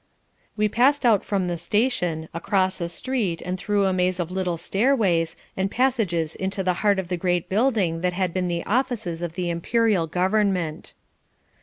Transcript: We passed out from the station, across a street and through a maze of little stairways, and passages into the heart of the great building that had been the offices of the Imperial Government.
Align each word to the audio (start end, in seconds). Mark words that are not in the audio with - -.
We 0.57 0.67
passed 0.67 1.05
out 1.05 1.23
from 1.23 1.47
the 1.47 1.59
station, 1.59 2.27
across 2.33 2.81
a 2.81 2.89
street 2.89 3.39
and 3.43 3.55
through 3.55 3.85
a 3.85 3.93
maze 3.93 4.19
of 4.19 4.31
little 4.31 4.57
stairways, 4.57 5.35
and 5.55 5.69
passages 5.69 6.35
into 6.35 6.63
the 6.63 6.73
heart 6.81 6.97
of 6.97 7.07
the 7.07 7.17
great 7.17 7.47
building 7.49 8.01
that 8.01 8.13
had 8.13 8.33
been 8.33 8.47
the 8.47 8.63
offices 8.65 9.21
of 9.21 9.33
the 9.35 9.51
Imperial 9.51 10.07
Government. 10.07 10.95